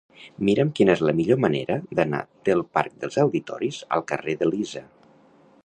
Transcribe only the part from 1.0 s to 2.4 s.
la millor manera d'anar